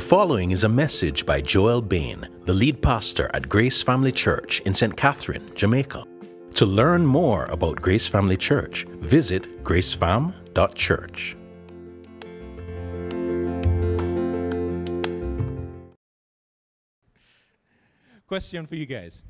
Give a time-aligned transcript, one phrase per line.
[0.00, 4.60] The following is a message by Joel Bain, the lead pastor at Grace Family Church
[4.60, 4.96] in St.
[4.96, 6.06] Catherine, Jamaica.
[6.54, 11.36] To learn more about Grace Family Church, visit gracefam.church.
[18.26, 19.22] Question for you guys.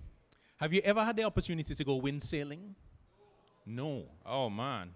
[0.58, 2.76] Have you ever had the opportunity to go wind sailing?
[3.66, 4.04] No.
[4.24, 4.90] Oh, man.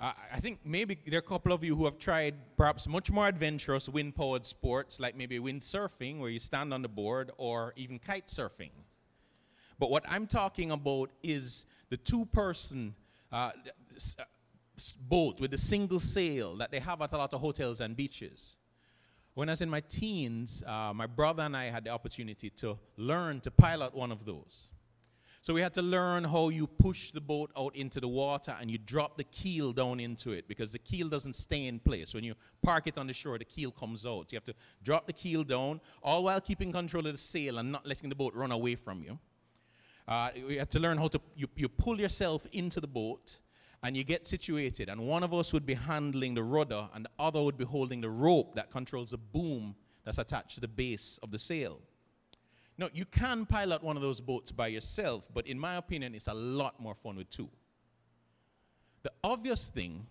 [0.00, 3.10] I, I think maybe there are a couple of you who have tried perhaps much
[3.10, 7.74] more adventurous wind powered sports, like maybe windsurfing, where you stand on the board, or
[7.76, 8.70] even kite surfing.
[9.78, 12.94] But what I'm talking about is the two person
[13.32, 13.52] uh,
[14.18, 14.24] uh,
[15.08, 18.56] boat with a single sail that they have at a lot of hotels and beaches.
[19.34, 22.78] When I was in my teens, uh, my brother and I had the opportunity to
[22.96, 24.69] learn to pilot one of those.
[25.42, 28.70] So we had to learn how you push the boat out into the water and
[28.70, 32.12] you drop the keel down into it because the keel doesn't stay in place.
[32.12, 34.32] When you park it on the shore, the keel comes out.
[34.32, 37.72] You have to drop the keel down, all while keeping control of the sail and
[37.72, 39.18] not letting the boat run away from you.
[40.06, 43.38] Uh, we had to learn how to, you, you pull yourself into the boat
[43.82, 44.90] and you get situated.
[44.90, 48.02] And one of us would be handling the rudder and the other would be holding
[48.02, 51.80] the rope that controls the boom that's attached to the base of the sail.
[52.80, 56.28] No, you can pilot one of those boats by yourself, but in my opinion, it's
[56.28, 57.50] a lot more fun with two.
[59.02, 60.06] The obvious thing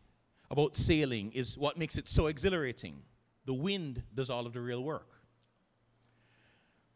[0.51, 3.01] about sailing is what makes it so exhilarating.
[3.45, 5.07] The wind does all of the real work.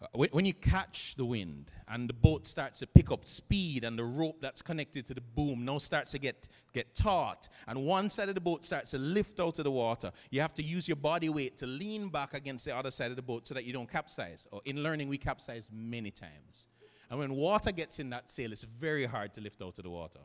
[0.02, 3.84] Uh, When when you catch the wind and the boat starts to pick up speed
[3.84, 7.86] and the rope that's connected to the boom now starts to get, get taut and
[7.86, 10.64] one side of the boat starts to lift out of the water, you have to
[10.64, 13.54] use your body weight to lean back against the other side of the boat so
[13.54, 14.48] that you don't capsize.
[14.52, 16.68] Or in learning, we capsize many times.
[17.10, 19.90] And when water gets in that sail, it's very hard to lift out of the
[19.90, 20.20] water.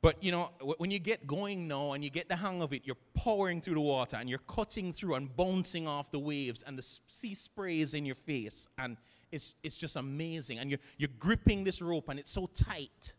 [0.00, 2.82] But you know, when you get going now and you get the hang of it,
[2.84, 6.78] you're powering through the water and you're cutting through and bouncing off the waves and
[6.78, 8.96] the sea sprays in your face and
[9.32, 10.58] it's, it's just amazing.
[10.58, 13.14] And you're, you're gripping this rope and it's so tight.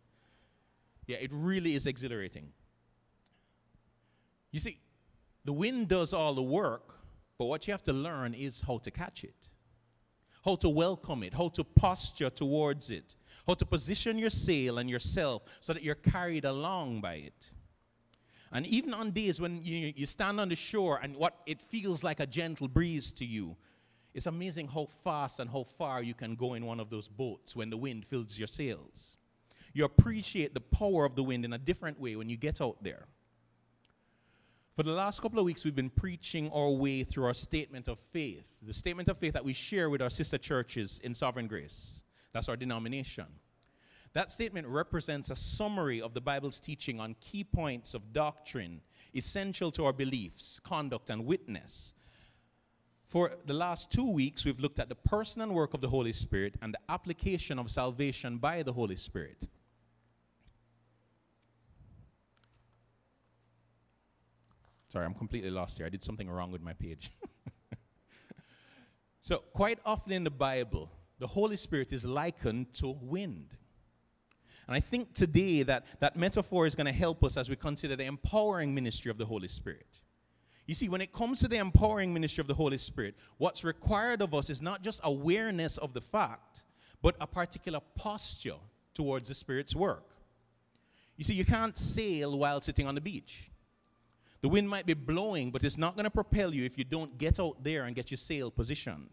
[1.05, 2.51] Yeah, it really is exhilarating.
[4.51, 4.79] You see,
[5.45, 6.95] the wind does all the work,
[7.37, 9.49] but what you have to learn is how to catch it,
[10.45, 13.15] how to welcome it, how to posture towards it,
[13.49, 17.49] how to position your sail and yourself so that you're carried along by it.
[18.51, 22.03] And even on days when you, you stand on the shore and what it feels
[22.03, 23.57] like a gentle breeze to you,
[24.13, 27.55] it's amazing how fast and how far you can go in one of those boats
[27.55, 29.17] when the wind fills your sails.
[29.73, 32.77] You appreciate the power of the wind in a different way when you get out
[32.83, 33.07] there.
[34.75, 37.99] For the last couple of weeks, we've been preaching our way through our statement of
[37.99, 42.03] faith, the statement of faith that we share with our sister churches in Sovereign Grace.
[42.33, 43.25] That's our denomination.
[44.13, 48.81] That statement represents a summary of the Bible's teaching on key points of doctrine
[49.15, 51.93] essential to our beliefs, conduct, and witness.
[53.07, 56.11] For the last two weeks, we've looked at the person and work of the Holy
[56.11, 59.47] Spirit and the application of salvation by the Holy Spirit.
[64.89, 65.85] Sorry, I'm completely lost here.
[65.85, 67.11] I did something wrong with my page.
[69.21, 73.55] so, quite often in the Bible, the Holy Spirit is likened to wind.
[74.67, 77.95] And I think today that that metaphor is going to help us as we consider
[77.95, 79.99] the empowering ministry of the Holy Spirit.
[80.67, 84.21] You see, when it comes to the empowering ministry of the Holy Spirit, what's required
[84.21, 86.63] of us is not just awareness of the fact,
[87.01, 88.59] but a particular posture
[88.93, 90.05] towards the Spirit's work.
[91.17, 93.49] You see, you can't sail while sitting on the beach.
[94.41, 97.17] The wind might be blowing, but it's not going to propel you if you don't
[97.17, 99.09] get out there and get your sail positioned.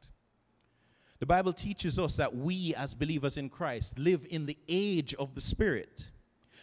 [1.18, 5.34] The Bible teaches us that we, as believers in Christ, live in the age of
[5.34, 6.08] the Spirit.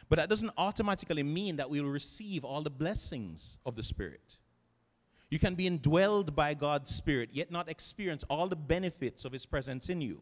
[0.09, 4.38] But that doesn't automatically mean that we will receive all the blessings of the Spirit.
[5.31, 9.47] You can be indwelled by God's Spirit, yet not experience all the benefits of His
[9.47, 10.22] presence in you.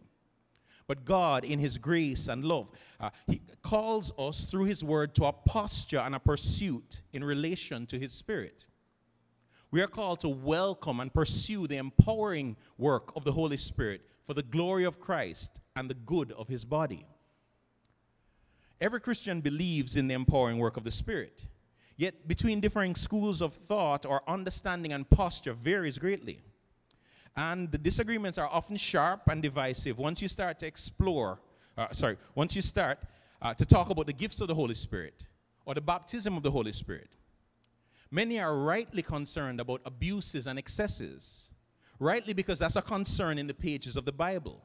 [0.88, 2.70] But God, in His grace and love,
[3.02, 7.86] uh, He calls us through His Word to a posture and a pursuit in relation
[7.88, 8.66] to His Spirit.
[9.72, 14.02] We are called to welcome and pursue the empowering work of the Holy Spirit
[14.32, 17.06] for the glory of Christ and the good of His body.
[18.80, 21.48] Every Christian believes in the empowering work of the Spirit.
[21.98, 26.40] Yet, between differing schools of thought, our understanding and posture varies greatly.
[27.36, 31.42] And the disagreements are often sharp and divisive once you start to explore,
[31.78, 33.00] uh, sorry, once you start
[33.42, 35.26] uh, to talk about the gifts of the Holy Spirit
[35.66, 37.10] or the baptism of the Holy Spirit.
[38.10, 41.51] Many are rightly concerned about abuses and excesses,
[42.02, 44.62] rightly because that's a concern in the pages of the Bible.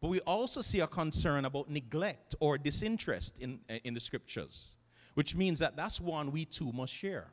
[0.00, 4.76] But we also see a concern about neglect or disinterest in, eh, in the scriptures,
[5.14, 7.32] which means that that's one we too must share.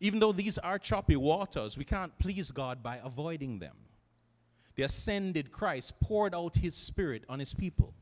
[0.00, 3.76] Even though these are choppy waters, we can't please God by avoiding them.
[4.74, 7.94] The ascended Christ poured out his Spirit on his people.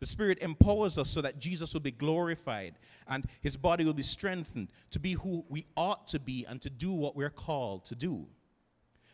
[0.00, 2.74] The Spirit empowers us so that Jesus will be glorified
[3.06, 6.68] and his body will be strengthened to be who we ought to be and to
[6.68, 8.26] do what we're called to do.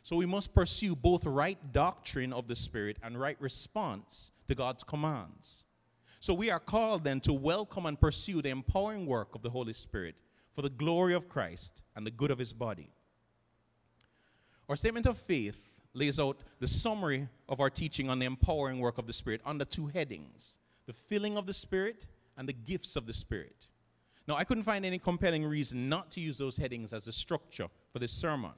[0.02, 4.82] So we must pursue both right doctrine of the Spirit and right response to God's
[4.82, 5.64] commands.
[6.19, 9.72] So we are called then to welcome and pursue the empowering work of the Holy
[9.72, 10.16] Spirit
[10.54, 12.90] for the glory of Christ and the good of his body.
[14.69, 15.58] Our statement of faith
[15.94, 19.64] lays out the summary of our teaching on the empowering work of the Spirit under
[19.64, 22.06] two headings the filling of the Spirit
[22.37, 23.69] and the gifts of the Spirit.
[24.26, 27.69] Now, I couldn't find any compelling reason not to use those headings as a structure
[27.93, 28.52] for this sermon.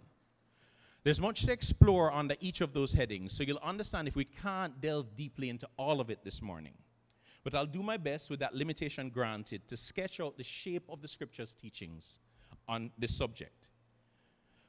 [1.04, 4.80] There's much to explore under each of those headings, so you'll understand if we can't
[4.80, 6.72] delve deeply into all of it this morning.
[7.44, 11.02] But I'll do my best with that limitation granted to sketch out the shape of
[11.02, 12.20] the scripture's teachings
[12.66, 13.68] on this subject.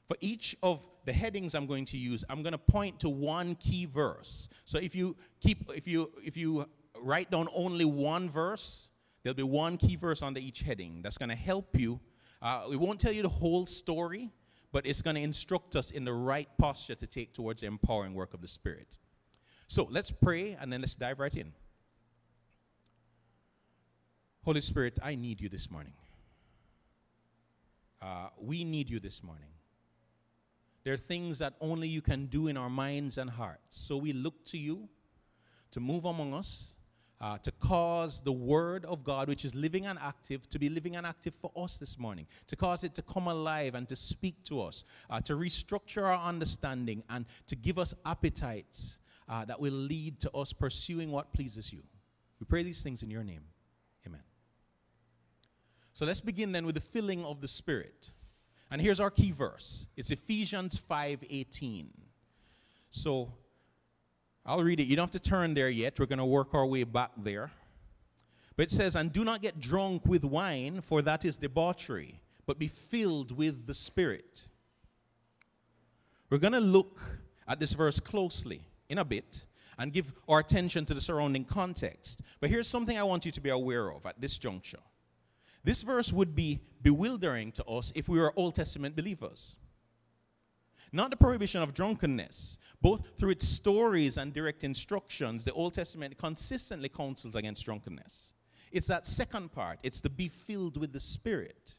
[0.10, 3.56] For each of the headings I'm going to use, I'm going to point to one
[3.56, 4.50] key verse.
[4.66, 8.90] So if you keep if you if you write down only one verse,
[9.24, 12.00] there'll be one key verse under each heading that's going to help you.
[12.42, 14.30] Uh, we won't tell you the whole story,
[14.76, 18.14] but it's going to instruct us in the right posture to take towards the empowering
[18.14, 18.90] work of the Spirit.
[19.70, 21.54] So let's pray and then let's dive right in.
[24.44, 25.94] Holy Spirit, I need you this morning.
[28.02, 29.48] Uh, we need you this morning.
[30.84, 33.78] There are things that only you can do in our minds and hearts.
[33.78, 34.90] So we look to you
[35.72, 36.75] to move among us,
[37.22, 40.96] uh, to cause the word of God, which is living and active, to be living
[40.96, 44.44] and active for us this morning, to cause it to come alive and to speak
[44.46, 49.74] to us, uh, to restructure our understanding, and to give us appetites uh, that will
[49.74, 51.82] lead to us pursuing what pleases you.
[52.40, 53.42] We pray these things in your name.
[54.06, 54.22] Amen.
[55.94, 58.12] So let's begin then with the filling of the Spirit.
[58.70, 59.88] And here's our key verse.
[59.96, 61.88] It's Ephesians 5:18.
[62.92, 63.34] So
[64.46, 64.84] I'll read it.
[64.84, 66.00] You don't have to turn there yet.
[66.00, 67.52] We're going to work our way back there.
[68.56, 72.60] But it says, And do not get drunk with wine, for that is debauchery, but
[72.60, 74.46] be filled with the Spirit.
[76.30, 77.00] We're going to look
[77.48, 79.46] at this verse closely in a bit
[79.78, 82.22] and give our attention to the surrounding context.
[82.40, 84.80] But here's something I want you to be aware of at this juncture.
[85.64, 89.56] This verse would be bewildering to us if we were Old Testament believers
[90.96, 92.58] not the prohibition of drunkenness.
[92.82, 98.34] Both through its stories and direct instructions, the Old Testament consistently counsels against drunkenness.
[98.72, 101.76] It's that second part, it's to be filled with the Spirit.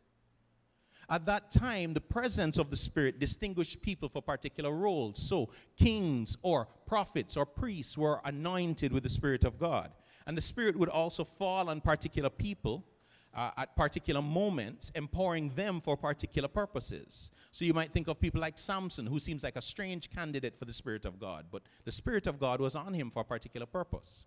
[1.09, 5.19] At that time, the presence of the Spirit distinguished people for particular roles.
[5.19, 9.93] So, kings or prophets or priests were anointed with the Spirit of God.
[10.27, 12.85] And the Spirit would also fall on particular people
[13.37, 17.31] uh, at particular moments, empowering them for particular purposes.
[17.53, 20.65] So you might think of people like Samson, who seems like a strange candidate for
[20.65, 23.67] the Spirit of God, but the Spirit of God was on him for a particular
[23.67, 24.25] purpose.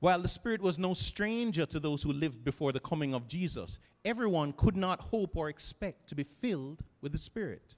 [0.00, 3.78] While the Spirit was no stranger to those who lived before the coming of Jesus,
[4.04, 7.76] everyone could not hope or expect to be filled with the Spirit.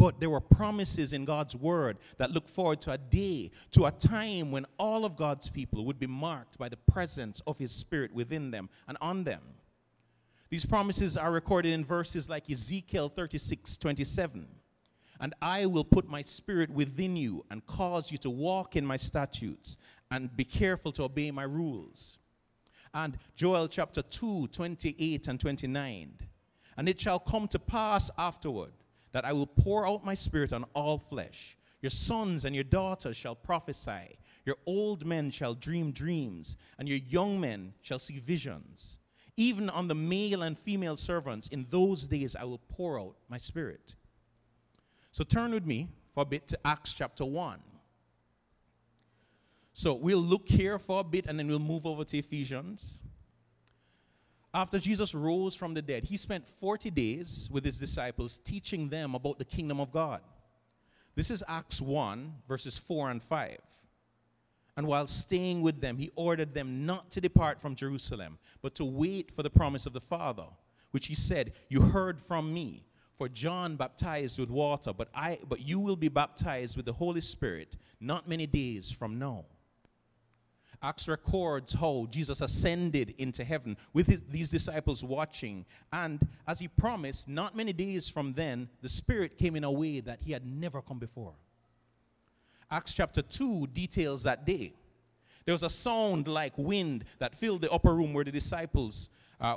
[0.00, 3.90] But there were promises in God's word that look forward to a day, to a
[3.90, 8.10] time when all of God's people would be marked by the presence of His Spirit
[8.14, 9.42] within them and on them.
[10.48, 14.46] These promises are recorded in verses like Ezekiel 36 27.
[15.20, 18.96] And I will put my spirit within you and cause you to walk in my
[18.96, 19.76] statutes
[20.10, 22.16] and be careful to obey my rules.
[22.94, 26.12] And Joel chapter 2, 28 and 29.
[26.78, 28.72] And it shall come to pass afterward
[29.12, 31.56] that I will pour out my spirit on all flesh.
[31.82, 34.18] Your sons and your daughters shall prophesy.
[34.44, 38.98] Your old men shall dream dreams, and your young men shall see visions.
[39.36, 43.38] Even on the male and female servants, in those days I will pour out my
[43.38, 43.94] spirit.
[45.12, 47.60] So turn with me for a bit to Acts chapter 1.
[49.72, 52.99] So we'll look here for a bit and then we'll move over to Ephesians
[54.52, 59.14] after Jesus rose from the dead, he spent 40 days with his disciples teaching them
[59.14, 60.20] about the kingdom of God.
[61.14, 63.58] This is Acts 1, verses 4 and 5.
[64.76, 68.84] And while staying with them, he ordered them not to depart from Jerusalem, but to
[68.84, 70.46] wait for the promise of the Father,
[70.90, 72.84] which he said, You heard from me.
[73.18, 77.20] For John baptized with water, but, I, but you will be baptized with the Holy
[77.20, 79.44] Spirit not many days from now.
[80.82, 85.66] Acts records how Jesus ascended into heaven with his, these disciples watching.
[85.92, 90.00] And as he promised, not many days from then, the Spirit came in a way
[90.00, 91.34] that he had never come before.
[92.70, 94.72] Acts chapter 2 details that day.
[95.44, 99.08] There was a sound like wind that filled the upper room where the disciples
[99.40, 99.56] Uh,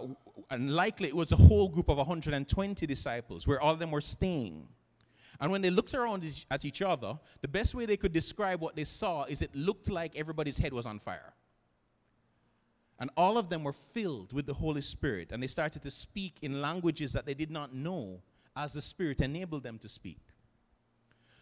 [0.50, 4.02] and likely it was a whole group of 120 disciples where all of them were
[4.02, 4.68] staying.
[5.44, 8.78] And when they looked around at each other, the best way they could describe what
[8.78, 11.34] they saw is it looked like everybody's head was on fire.
[12.98, 16.38] And all of them were filled with the Holy Spirit, and they started to speak
[16.42, 18.22] in languages that they did not know
[18.56, 20.22] as the Spirit enabled them to speak.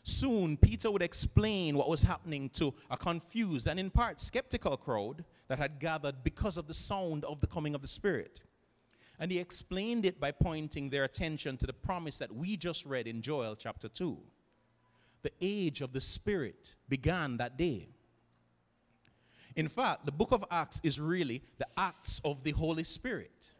[0.01, 5.24] Soon, Peter would explain what was happening to a confused and, in part, skeptical crowd
[5.48, 8.39] that had gathered because of the sound of the coming of the Spirit.
[9.21, 13.05] And he explained it by pointing their attention to the promise that we just read
[13.05, 14.17] in Joel chapter 2.
[15.21, 17.89] The age of the Spirit began that day.
[19.55, 23.51] In fact, the book of Acts is really the acts of the Holy Spirit.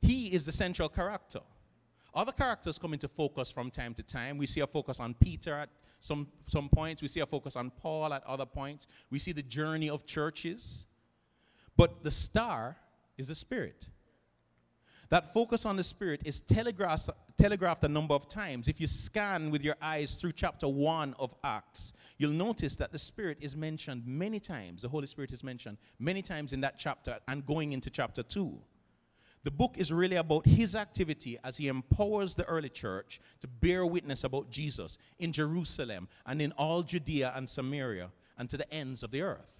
[0.00, 1.40] He is the central character.
[2.14, 4.38] Other characters come into focus from time to time.
[4.38, 5.68] We see a focus on Peter at
[6.00, 8.86] some, some points, we see a focus on Paul at other points.
[9.10, 10.86] We see the journey of churches.
[11.76, 12.78] But the star
[13.18, 13.88] is the Spirit.
[15.08, 18.66] That focus on the Spirit is telegraphed, telegraphed a number of times.
[18.66, 22.98] If you scan with your eyes through chapter 1 of Acts, you'll notice that the
[22.98, 24.82] Spirit is mentioned many times.
[24.82, 28.58] The Holy Spirit is mentioned many times in that chapter and going into chapter 2.
[29.44, 33.86] The book is really about his activity as he empowers the early church to bear
[33.86, 39.04] witness about Jesus in Jerusalem and in all Judea and Samaria and to the ends
[39.04, 39.55] of the earth.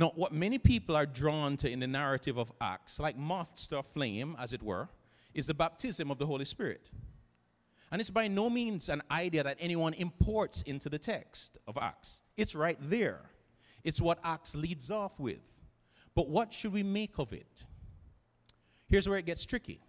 [0.00, 3.76] Now, what many people are drawn to in the narrative of Acts, like moths to
[3.76, 4.88] a flame, as it were,
[5.34, 6.88] is the baptism of the Holy Spirit.
[7.92, 12.22] And it's by no means an idea that anyone imports into the text of Acts.
[12.38, 13.20] It's right there.
[13.84, 15.42] It's what Acts leads off with.
[16.14, 17.66] But what should we make of it?
[18.88, 19.82] Here's where it gets tricky.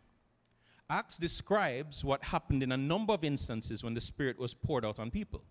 [0.89, 4.99] Acts describes what happened in a number of instances when the Spirit was poured out
[4.99, 5.45] on people.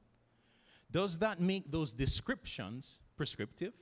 [0.92, 3.72] Does that make those descriptions prescriptive?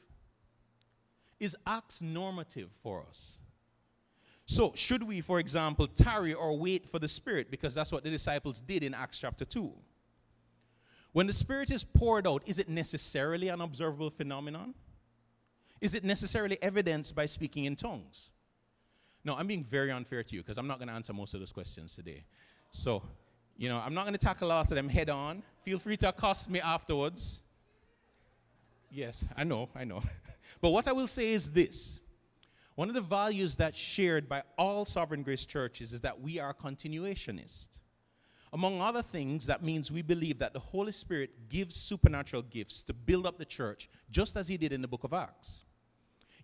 [1.40, 3.38] Is Acts normative for us?
[4.46, 7.50] So, should we, for example, tarry or wait for the Spirit?
[7.50, 9.70] Because that's what the disciples did in Acts chapter 2.
[11.12, 14.74] When the Spirit is poured out, is it necessarily an observable phenomenon?
[15.80, 18.30] Is it necessarily evidenced by speaking in tongues?
[19.24, 21.40] No, I'm being very unfair to you because I'm not going to answer most of
[21.40, 22.24] those questions today.
[22.70, 23.02] So,
[23.56, 25.42] you know, I'm not going to tackle a lot of them head on.
[25.62, 27.42] Feel free to accost me afterwards.
[28.90, 30.02] Yes, I know, I know.
[30.60, 32.00] but what I will say is this
[32.74, 36.54] one of the values that's shared by all sovereign grace churches is that we are
[36.54, 37.80] continuationist.
[38.52, 42.94] Among other things, that means we believe that the Holy Spirit gives supernatural gifts to
[42.94, 45.64] build up the church, just as He did in the book of Acts.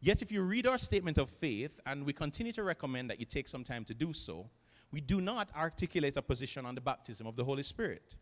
[0.00, 3.26] Yet, if you read our statement of faith, and we continue to recommend that you
[3.26, 4.50] take some time to do so,
[4.90, 8.16] we do not articulate a position on the baptism of the Holy Spirit.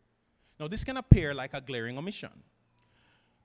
[0.61, 2.43] Now, this can appear like a glaring omission.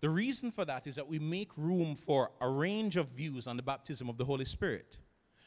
[0.02, 3.58] The reason for that is that we make room for a range of views on
[3.58, 4.98] the baptism of the Holy Spirit.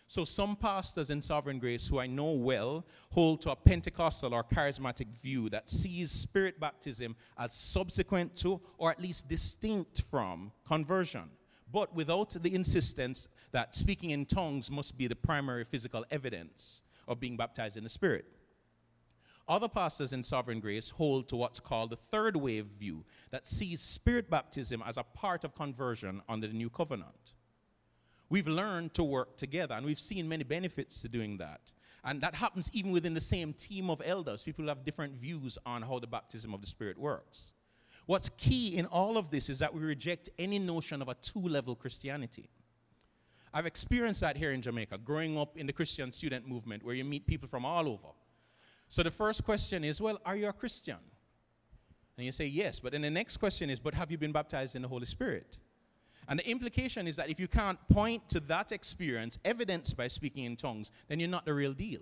[0.09, 4.43] So, some pastors in Sovereign Grace who I know well hold to a Pentecostal or
[4.43, 11.31] charismatic view that sees spirit baptism as subsequent to, or at least distinct from, conversion
[11.73, 17.21] but without the insistence that speaking in tongues must be the primary physical evidence of
[17.21, 18.25] being baptized in the Spirit.
[19.51, 23.81] Other pastors in Sovereign Grace hold to what's called the third wave view that sees
[23.81, 27.35] spirit baptism as a part of conversion under the new covenant.
[28.29, 31.73] We've learned to work together and we've seen many benefits to doing that.
[32.05, 34.45] And that happens even within the same team of elders.
[34.45, 37.51] People have different views on how the baptism of the Spirit works.
[38.07, 41.41] What's key in all of this is that we reject any notion of a two
[41.41, 42.49] level Christianity.
[43.53, 47.05] I've experienced that here in Jamaica, growing up in the Christian student movement where you
[47.05, 48.15] meet people from all over.
[48.91, 50.97] So the first question is, well, are you a Christian?
[52.17, 52.81] And you say, yes.
[52.81, 55.59] But then the next question is, but have you been baptized in the Holy Spirit?
[56.29, 60.45] And the implication is that if you can't point to that experience, evidenced by speaking
[60.45, 62.01] in tongues, then you're not the real deal.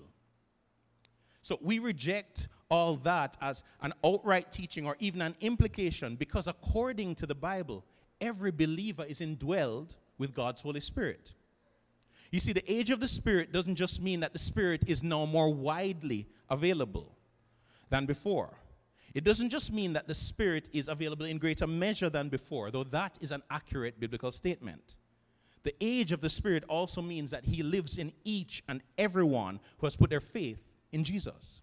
[1.42, 7.16] So we reject all that as an outright teaching or even an implication because according
[7.16, 7.85] to the Bible,
[8.18, 11.33] every believer is indwelled with God's Holy Spirit.
[12.31, 15.25] You see, the age of the Spirit doesn't just mean that the Spirit is now
[15.25, 17.17] more widely available
[17.89, 18.59] than before.
[19.15, 22.85] It doesn't just mean that the Spirit is available in greater measure than before, though
[22.85, 24.97] that is an accurate biblical statement.
[25.63, 29.87] The age of the Spirit also means that He lives in each and everyone who
[29.87, 31.63] has put their faith in Jesus.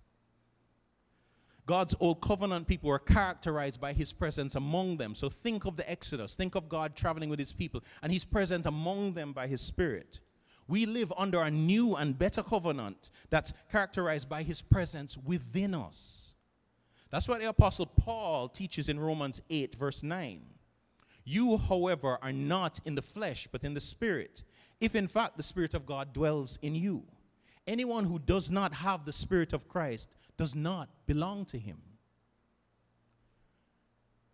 [1.65, 5.15] God's old covenant people were characterized by his presence among them.
[5.15, 6.35] So think of the Exodus.
[6.35, 10.19] Think of God traveling with his people, and he's present among them by his spirit.
[10.67, 16.33] We live under a new and better covenant that's characterized by his presence within us.
[17.11, 20.41] That's what the Apostle Paul teaches in Romans 8, verse 9.
[21.23, 24.43] You, however, are not in the flesh, but in the spirit
[24.79, 27.03] if in fact the Spirit of God dwells in you.
[27.67, 31.77] Anyone who does not have the Spirit of Christ does not belong to him.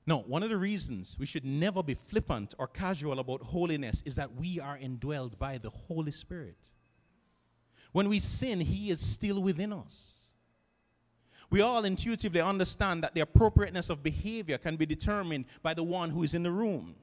[0.07, 4.15] No, one of the reasons we should never be flippant or casual about holiness is
[4.15, 6.57] that we are indwelled by the Holy Spirit.
[7.91, 10.21] When we sin, He is still within us.
[11.51, 16.09] We all intuitively understand that the appropriateness of behavior can be determined by the one
[16.09, 16.95] who is in the room.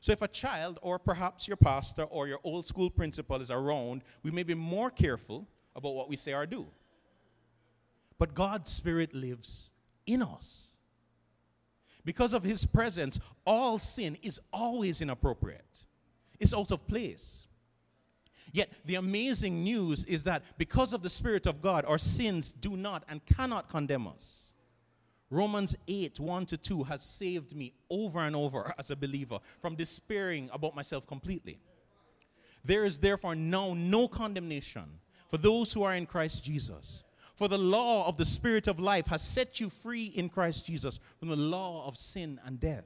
[0.00, 4.02] So, if a child, or perhaps your pastor or your old school principal, is around,
[4.22, 6.66] we may be more careful about what we say or do.
[8.18, 9.70] But God's Spirit lives
[10.06, 10.69] in us.
[12.04, 15.86] Because of his presence, all sin is always inappropriate,
[16.38, 17.46] it's out of place.
[18.52, 22.76] Yet the amazing news is that because of the Spirit of God, our sins do
[22.76, 24.52] not and cannot condemn us.
[25.30, 29.76] Romans 8, 1 to 2 has saved me over and over as a believer from
[29.76, 31.60] despairing about myself completely.
[32.64, 37.04] There is therefore now no condemnation for those who are in Christ Jesus.
[37.40, 41.00] For the law of the Spirit of life has set you free in Christ Jesus
[41.18, 42.84] from the law of sin and death.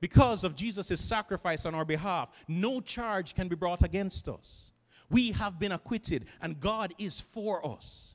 [0.00, 4.70] Because of Jesus' sacrifice on our behalf, no charge can be brought against us.
[5.10, 8.14] We have been acquitted, and God is for us.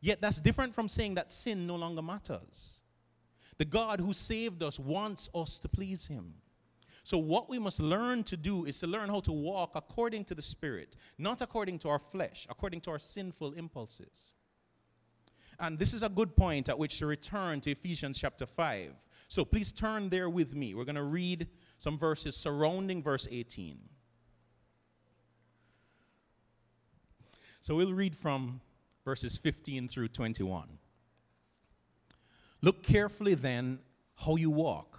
[0.00, 2.80] Yet that's different from saying that sin no longer matters.
[3.58, 6.34] The God who saved us wants us to please Him.
[7.06, 10.34] So, what we must learn to do is to learn how to walk according to
[10.34, 14.32] the Spirit, not according to our flesh, according to our sinful impulses.
[15.60, 18.90] And this is a good point at which to return to Ephesians chapter 5.
[19.28, 20.74] So, please turn there with me.
[20.74, 21.46] We're going to read
[21.78, 23.78] some verses surrounding verse 18.
[27.60, 28.60] So, we'll read from
[29.04, 30.66] verses 15 through 21.
[32.62, 33.78] Look carefully then
[34.16, 34.98] how you walk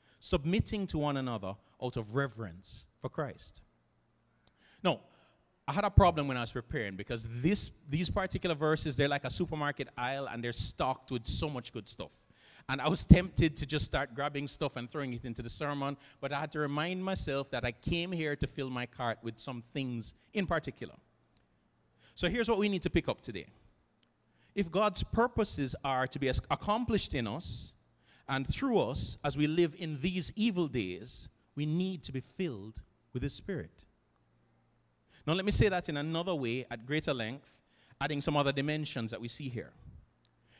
[0.21, 3.61] submitting to one another out of reverence for Christ.
[4.81, 5.01] Now,
[5.67, 9.25] I had a problem when I was preparing because this, these particular verses, they're like
[9.25, 12.11] a supermarket aisle and they're stocked with so much good stuff.
[12.69, 15.97] And I was tempted to just start grabbing stuff and throwing it into the sermon,
[16.19, 19.39] but I had to remind myself that I came here to fill my cart with
[19.39, 20.95] some things in particular.
[22.13, 23.47] So here's what we need to pick up today.
[24.53, 27.73] If God's purposes are to be accomplished in us,
[28.31, 32.81] and through us, as we live in these evil days, we need to be filled
[33.11, 33.83] with the Spirit.
[35.27, 37.51] Now, let me say that in another way at greater length,
[37.99, 39.73] adding some other dimensions that we see here.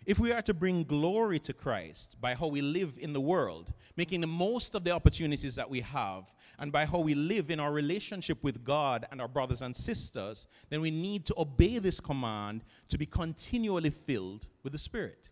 [0.06, 3.72] If we are to bring glory to Christ by how we live in the world,
[3.96, 6.26] making the most of the opportunities that we have,
[6.60, 10.46] and by how we live in our relationship with God and our brothers and sisters,
[10.70, 15.31] then we need to obey this command to be continually filled with the Spirit.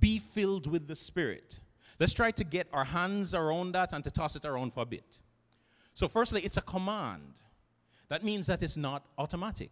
[0.00, 1.60] Be filled with the Spirit.
[1.98, 4.86] Let's try to get our hands around that and to toss it around for a
[4.86, 5.18] bit.
[5.94, 7.34] So, firstly, it's a command.
[8.08, 9.70] That means that it's not automatic.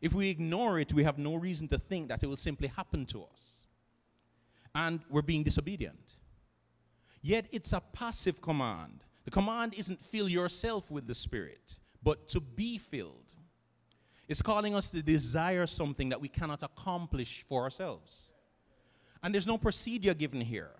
[0.00, 3.04] If we ignore it, we have no reason to think that it will simply happen
[3.06, 3.66] to us.
[4.74, 6.16] And we're being disobedient.
[7.20, 9.04] Yet it's a passive command.
[9.24, 13.32] The command isn't fill yourself with the Spirit, but to be filled.
[14.28, 18.30] It's calling us to desire something that we cannot accomplish for ourselves.
[19.22, 20.70] And there's no procedure given here.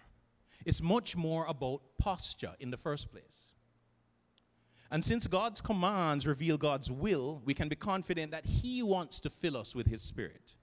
[0.65, 3.53] It's much more about posture in the first place.
[4.91, 9.31] And since God's commands reveal God's will, we can be confident that He wants to
[9.31, 10.55] fill us with His Spirit.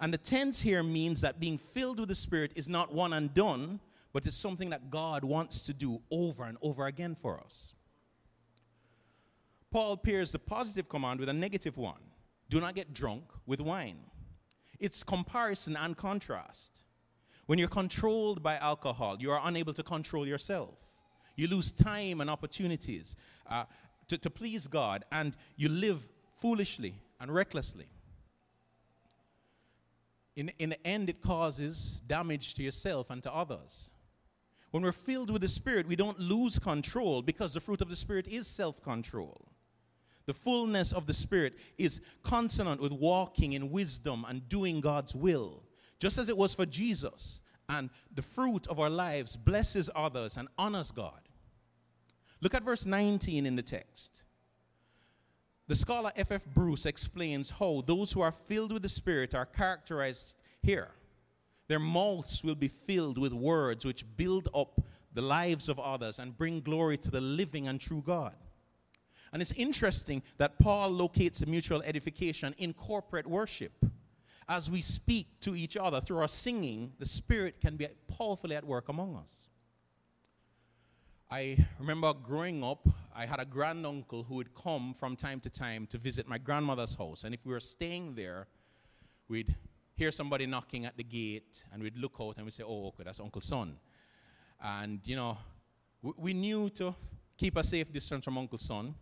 [0.00, 3.32] And the tense here means that being filled with the Spirit is not one and
[3.34, 3.80] done,
[4.12, 7.72] but it's something that God wants to do over and over again for us.
[9.70, 12.00] Paul pairs the positive command with a negative one
[12.48, 13.98] do not get drunk with wine.
[14.80, 16.80] It's comparison and contrast.
[17.46, 20.74] When you're controlled by alcohol, you are unable to control yourself.
[21.36, 23.14] You lose time and opportunities
[23.48, 23.64] uh,
[24.08, 26.02] to, to please God, and you live
[26.40, 27.86] foolishly and recklessly.
[30.34, 33.90] In, in the end, it causes damage to yourself and to others.
[34.70, 37.96] When we're filled with the Spirit, we don't lose control because the fruit of the
[37.96, 39.48] Spirit is self control.
[40.26, 45.62] The fullness of the Spirit is consonant with walking in wisdom and doing God's will,
[46.00, 47.40] just as it was for Jesus.
[47.68, 51.20] And the fruit of our lives blesses others and honors God.
[52.40, 54.22] Look at verse 19 in the text.
[55.68, 56.44] The scholar F.F.
[56.46, 60.90] Bruce explains how those who are filled with the Spirit are characterized here.
[61.68, 64.80] Their mouths will be filled with words which build up
[65.12, 68.34] the lives of others and bring glory to the living and true God.
[69.32, 73.72] And it's interesting that Paul locates mutual edification in corporate worship.
[74.48, 78.64] As we speak to each other through our singing, the Spirit can be powerfully at
[78.64, 79.48] work among us.
[81.28, 85.88] I remember growing up, I had a granduncle who would come from time to time
[85.88, 87.24] to visit my grandmother's house.
[87.24, 88.46] And if we were staying there,
[89.28, 89.52] we'd
[89.96, 93.02] hear somebody knocking at the gate and we'd look out and we'd say, oh, okay,
[93.04, 93.76] that's Uncle Son.
[94.62, 95.36] And, you know,
[96.02, 96.94] we, we knew to
[97.36, 98.94] keep a safe distance from Uncle Son.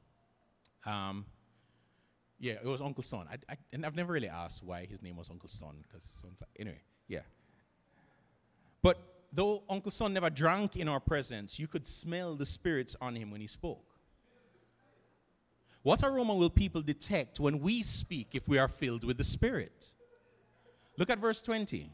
[0.86, 1.24] Um,
[2.38, 3.26] yeah, it was Uncle Son.
[3.30, 6.10] I, I, and I've never really asked why his name was Uncle Son, because
[6.58, 7.20] anyway, yeah.
[8.82, 8.98] But
[9.32, 13.30] though Uncle Son never drank in our presence, you could smell the spirits on him
[13.30, 13.94] when he spoke.
[15.82, 19.88] What aroma will people detect when we speak if we are filled with the Spirit?
[20.96, 21.90] Look at verse 20.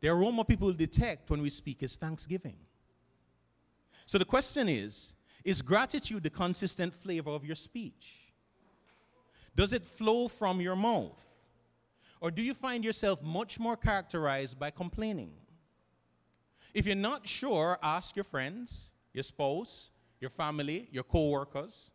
[0.00, 2.56] The aroma people will detect when we speak is thanksgiving.
[4.06, 5.12] So the question is
[5.44, 8.20] Is gratitude the consistent flavor of your speech?
[9.56, 11.24] Does it flow from your mouth?
[12.20, 15.32] Or do you find yourself much more characterized by complaining?
[16.74, 21.90] If you're not sure, ask your friends, your spouse, your family, your co workers.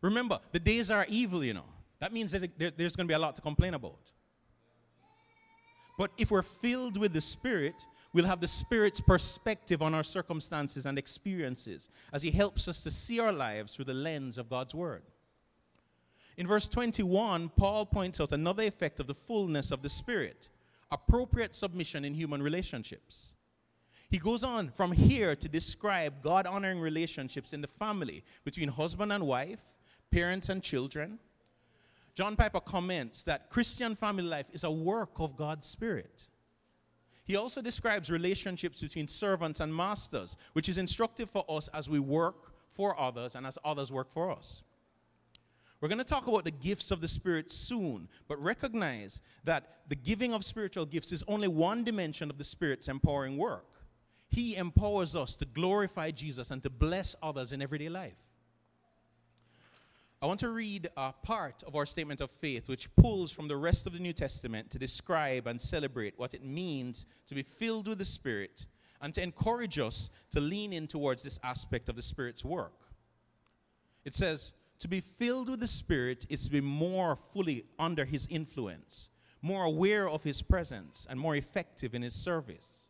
[0.00, 1.64] Remember, the days are evil, you know.
[1.98, 3.98] That means that there's going to be a lot to complain about.
[5.96, 7.74] But if we're filled with the Spirit,
[8.14, 12.90] we'll have the Spirit's perspective on our circumstances and experiences as He helps us to
[12.90, 15.02] see our lives through the lens of God's Word.
[16.38, 20.48] In verse 21, Paul points out another effect of the fullness of the Spirit
[20.90, 23.34] appropriate submission in human relationships.
[24.10, 29.12] He goes on from here to describe God honoring relationships in the family between husband
[29.12, 29.60] and wife,
[30.12, 31.18] parents and children.
[32.14, 36.28] John Piper comments that Christian family life is a work of God's Spirit.
[37.24, 41.98] He also describes relationships between servants and masters, which is instructive for us as we
[41.98, 44.62] work for others and as others work for us.
[45.80, 49.96] We're going to talk about the gifts of the Spirit soon, but recognize that the
[49.96, 53.66] giving of spiritual gifts is only one dimension of the Spirit's empowering work.
[54.28, 58.16] He empowers us to glorify Jesus and to bless others in everyday life.
[60.24, 63.58] I want to read a part of our statement of faith which pulls from the
[63.58, 67.88] rest of the New Testament to describe and celebrate what it means to be filled
[67.88, 68.64] with the Spirit
[69.02, 72.88] and to encourage us to lean in towards this aspect of the Spirit's work.
[74.06, 78.26] It says, To be filled with the Spirit is to be more fully under His
[78.30, 79.10] influence,
[79.42, 82.88] more aware of His presence, and more effective in His service.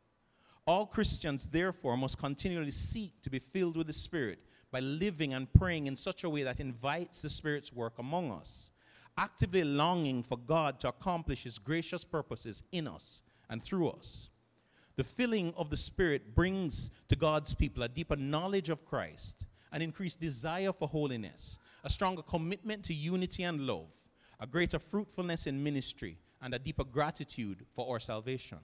[0.68, 4.38] All Christians, therefore, must continually seek to be filled with the Spirit
[4.74, 8.72] by living and praying in such a way that invites the Spirit's work among us,
[9.16, 14.30] actively longing for God to accomplish His gracious purposes in us and through us.
[14.96, 19.80] The filling of the Spirit brings to God's people a deeper knowledge of Christ, an
[19.80, 23.86] increased desire for holiness, a stronger commitment to unity and love,
[24.40, 28.58] a greater fruitfulness in ministry, and a deeper gratitude for our salvation.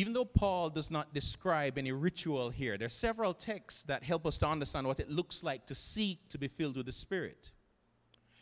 [0.00, 4.26] Even though Paul does not describe any ritual here, there are several texts that help
[4.26, 7.52] us to understand what it looks like to seek to be filled with the Spirit.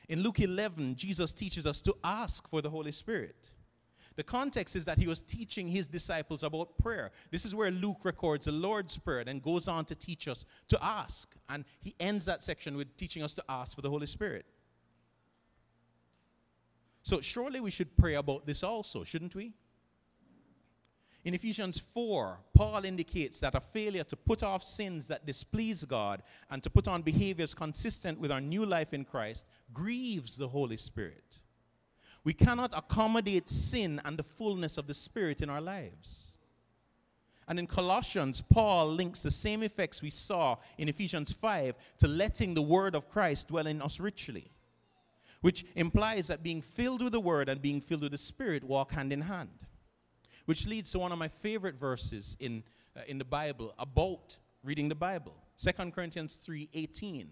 [0.08, 3.50] In Luke 11, Jesus teaches us to ask for the Holy Spirit.
[4.14, 7.10] The context is that he was teaching his disciples about prayer.
[7.32, 10.78] This is where Luke records the Lord's Prayer and goes on to teach us to
[10.80, 11.34] ask.
[11.48, 14.46] And he ends that section with teaching us to ask for the Holy Spirit.
[17.02, 19.54] So, surely we should pray about this also, shouldn't we?
[21.24, 26.22] In Ephesians 4, Paul indicates that a failure to put off sins that displease God
[26.50, 30.76] and to put on behaviors consistent with our new life in Christ grieves the Holy
[30.76, 31.40] Spirit.
[32.24, 36.37] We cannot accommodate sin and the fullness of the Spirit in our lives.
[37.48, 42.54] And in Colossians, Paul links the same effects we saw in Ephesians 5 to letting
[42.54, 44.52] the word of Christ dwell in us richly,
[45.40, 48.92] which implies that being filled with the word and being filled with the Spirit walk
[48.92, 49.67] hand in hand
[50.48, 52.62] which leads to one of my favorite verses in,
[52.96, 55.34] uh, in the Bible about reading the Bible.
[55.58, 57.28] 2 Corinthians 3:18.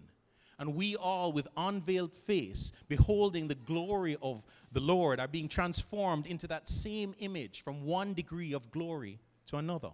[0.59, 6.27] And we all with unveiled face beholding the glory of the Lord are being transformed
[6.27, 9.93] into that same image from one degree of glory to another.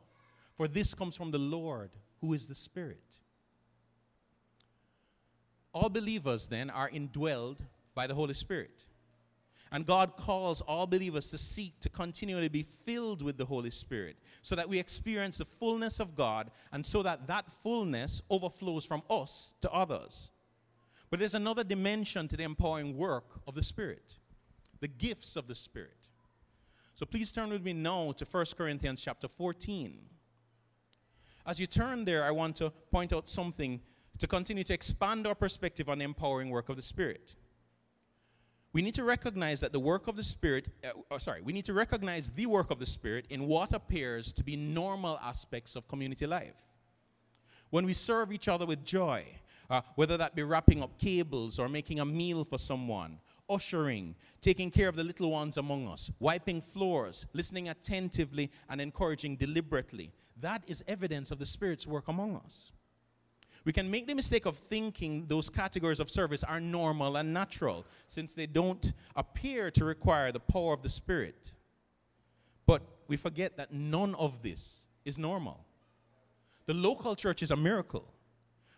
[0.58, 3.20] For this comes from the Lord who is the Spirit.
[5.74, 7.60] All believers then are indwelled
[7.96, 8.84] by the Holy Spirit.
[9.74, 14.18] And God calls all believers to seek to continually be filled with the Holy Spirit
[14.44, 19.02] so that we experience the fullness of God and so that that fullness overflows from
[19.10, 20.30] us to others.
[21.10, 24.18] But there's another dimension to the empowering work of the Spirit
[24.80, 26.10] the gifts of the Spirit.
[26.96, 29.98] So please turn with me now to 1 Corinthians chapter 14.
[31.48, 33.80] As you turn there, I want to point out something
[34.20, 37.36] to continue to expand our perspective on the empowering work of the Spirit
[38.74, 41.66] we need to recognize that the work of the Spirit, uh, oh, sorry, we need
[41.66, 45.88] to recognize the work of the Spirit in what appears to be normal aspects of
[45.88, 46.56] community life.
[47.70, 49.26] When we serve each other with joy,
[49.70, 54.72] uh, whether that be wrapping up cables or making a meal for someone, ushering, taking
[54.72, 60.64] care of the little ones among us, wiping floors, listening attentively, and encouraging deliberately, that
[60.68, 62.73] is evidence of the Spirit's work among us.
[63.66, 67.86] We can make the mistake of thinking those categories of service are normal and natural
[68.08, 71.54] since they don't appear to require the power of the Spirit.
[72.66, 75.66] But we forget that none of this is normal.
[76.66, 78.06] The local church is a miracle.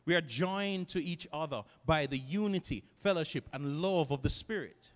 [0.06, 4.91] We are joined to each other by the unity, fellowship, and love of the Spirit.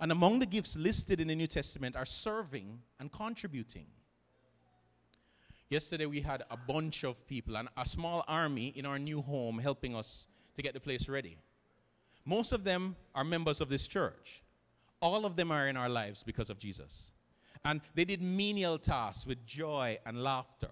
[0.00, 3.86] And among the gifts listed in the New Testament are serving and contributing.
[5.70, 9.56] Yesterday we had a bunch of people and a small army in our new home
[9.56, 11.38] helping us to get the place ready.
[12.24, 14.42] Most of them are members of this church.
[15.00, 17.10] All of them are in our lives because of Jesus.
[17.64, 20.70] And they did menial tasks with joy and laughter.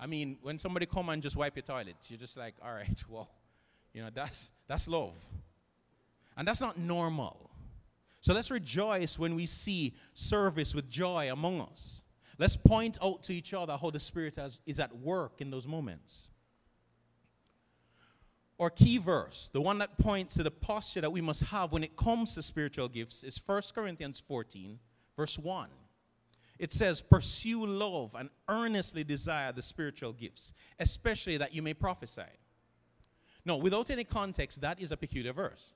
[0.00, 3.04] I mean, when somebody come and just wipe your toilets, you're just like, all right,
[3.10, 3.28] well,
[3.92, 5.12] you know, that's, that's love.
[6.38, 7.50] And that's not normal.
[8.22, 12.01] So let's rejoice when we see service with joy among us.
[12.38, 15.66] Let's point out to each other how the Spirit has, is at work in those
[15.66, 16.28] moments.
[18.58, 21.82] Our key verse, the one that points to the posture that we must have when
[21.82, 24.78] it comes to spiritual gifts, is 1 Corinthians 14,
[25.16, 25.68] verse 1.
[26.58, 32.22] It says, Pursue love and earnestly desire the spiritual gifts, especially that you may prophesy.
[33.44, 35.72] No, without any context, that is a peculiar verse.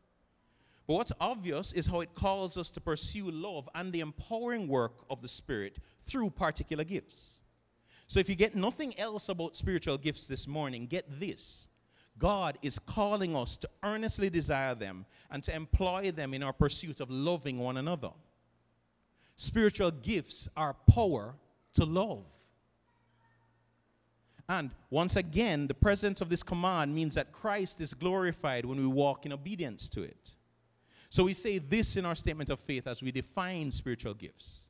[0.87, 5.05] But what's obvious is how it calls us to pursue love and the empowering work
[5.11, 7.43] of the Spirit through particular gifts.
[8.07, 11.69] So if you get nothing else about spiritual gifts this morning, get this.
[12.19, 17.01] God is calling us to earnestly desire them and to employ them in our pursuit
[17.01, 18.11] of loving one another.
[19.35, 21.35] Spiritual gifts are power
[21.75, 22.25] to love.
[24.49, 28.87] And once again, the presence of this command means that Christ is glorified when we
[28.87, 30.37] walk in obedience to it.
[31.11, 34.69] So we say this in our statement of faith as we define spiritual gifts.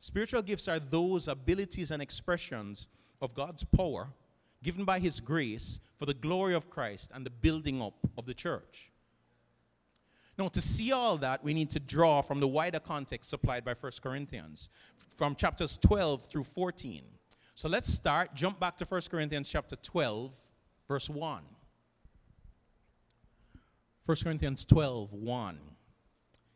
[0.00, 2.86] Spiritual gifts are those abilities and expressions
[3.20, 4.08] of God's power
[4.62, 8.34] given by His grace for the glory of Christ and the building up of the
[8.34, 8.90] church.
[10.38, 13.74] Now, to see all that, we need to draw from the wider context supplied by
[13.74, 14.68] 1 Corinthians,
[15.16, 17.02] from chapters 12 through 14.
[17.54, 20.32] So let's start, jump back to 1 Corinthians chapter 12,
[20.86, 21.42] verse 1.
[24.04, 25.58] 1 Corinthians 12, 1.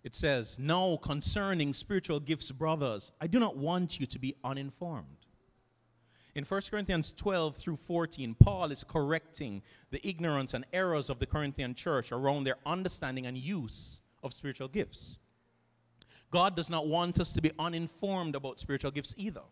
[0.02, 5.26] It says, Now concerning spiritual gifts, brothers, I do not want you to be uninformed.
[6.34, 11.26] In 1 Corinthians 12 through 14, Paul is correcting the ignorance and errors of the
[11.26, 15.18] Corinthian church around their understanding and use of spiritual gifts.
[16.30, 19.42] God does not want us to be uninformed about spiritual gifts either.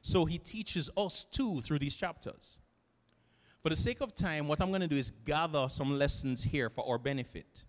[0.00, 2.56] So he teaches us too through these chapters.
[3.62, 6.70] For the sake of time, what I'm going to do is gather some lessons here
[6.70, 7.64] for our benefit.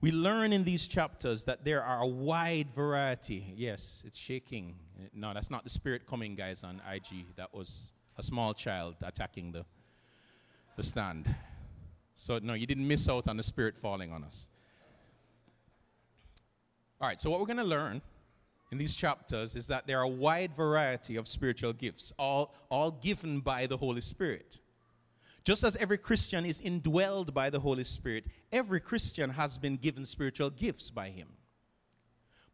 [0.00, 3.54] We learn in these chapters that there are a wide variety.
[3.56, 4.74] Yes, it's shaking.
[5.14, 7.24] No, that's not the spirit coming, guys, on IG.
[7.36, 9.64] That was a small child attacking the,
[10.76, 11.34] the stand.
[12.16, 14.48] So, no, you didn't miss out on the spirit falling on us.
[17.00, 18.02] All right, so what we're going to learn
[18.72, 22.90] in these chapters is that there are a wide variety of spiritual gifts, all, all
[22.90, 24.58] given by the Holy Spirit.
[25.46, 30.04] Just as every Christian is indwelled by the Holy Spirit, every Christian has been given
[30.04, 31.28] spiritual gifts by Him.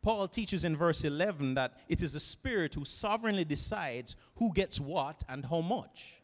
[0.02, 4.78] Paul teaches in verse 11 that it is the Spirit who sovereignly decides who gets
[4.78, 6.20] what and how much.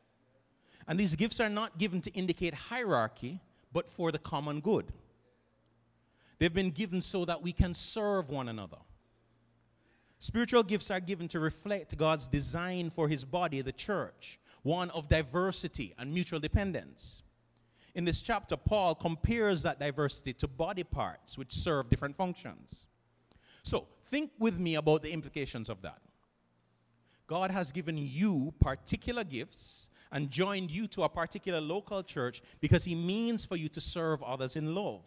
[0.86, 3.40] And these gifts are not given to indicate hierarchy,
[3.72, 4.92] but for the common good.
[6.38, 8.76] They've been given so that we can serve one another.
[10.20, 15.08] Spiritual gifts are given to reflect God's design for His body, the church, one of
[15.08, 17.22] diversity and mutual dependence.
[17.94, 22.86] In this chapter, Paul compares that diversity to body parts which serve different functions.
[23.62, 26.00] So, think with me about the implications of that.
[27.26, 32.84] God has given you particular gifts and joined you to a particular local church because
[32.84, 35.02] he means for you to serve others in love.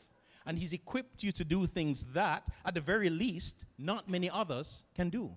[0.45, 4.83] and He's equipped you to do things that, at the very least, not many others
[4.95, 5.31] can do.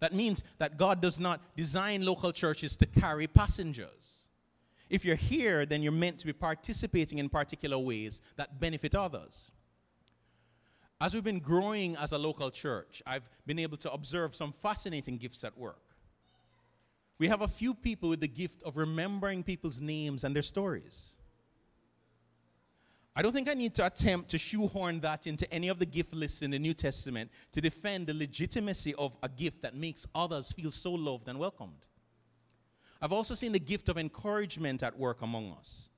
[0.00, 4.26] That means that God does not design local churches to carry passengers.
[4.90, 9.50] If you're here, then you're meant to be participating in particular ways that benefit others.
[11.00, 15.18] As we've been growing as a local church, I've been able to observe some fascinating
[15.18, 15.80] gifts at work.
[17.18, 21.16] We have a few people with the gift of remembering people's names and their stories.
[23.16, 26.12] I don't think I need to attempt to shoehorn that into any of the gift
[26.12, 30.50] lists in the New Testament to defend the legitimacy of a gift that makes others
[30.50, 31.86] feel so loved and welcomed.
[33.00, 35.90] I've also seen the gift of encouragement at work among us.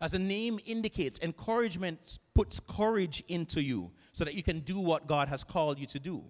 [0.00, 5.08] As the name indicates, encouragement puts courage into you so that you can do what
[5.08, 6.22] God has called you to do.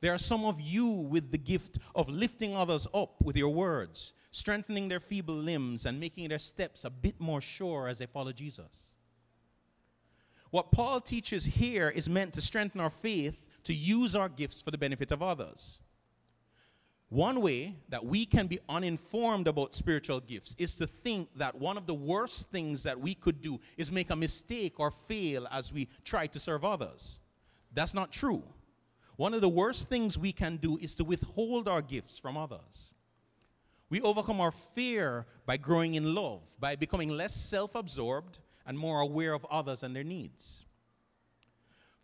[0.00, 4.14] There are some of you with the gift of lifting others up with your words,
[4.30, 8.32] strengthening their feeble limbs, and making their steps a bit more sure as they follow
[8.32, 8.91] Jesus.
[10.52, 14.70] What Paul teaches here is meant to strengthen our faith to use our gifts for
[14.70, 15.80] the benefit of others.
[17.08, 21.78] One way that we can be uninformed about spiritual gifts is to think that one
[21.78, 25.72] of the worst things that we could do is make a mistake or fail as
[25.72, 27.18] we try to serve others.
[27.72, 28.42] That's not true.
[29.16, 32.92] One of the worst things we can do is to withhold our gifts from others.
[33.88, 39.00] We overcome our fear by growing in love, by becoming less self absorbed and more
[39.00, 40.64] aware of others and their needs.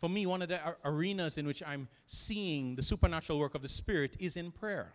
[0.00, 3.68] For me, one of the arenas in which I'm seeing the supernatural work of the
[3.68, 4.92] Spirit is in prayer.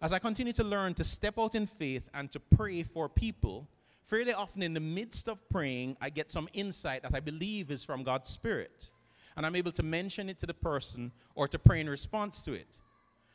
[0.00, 3.68] As I continue to learn to step out in faith and to pray for people,
[4.02, 7.84] fairly often in the midst of praying, I get some insight that I believe is
[7.84, 8.88] from God's Spirit.
[9.36, 12.52] And I'm able to mention it to the person or to pray in response to
[12.54, 12.68] it.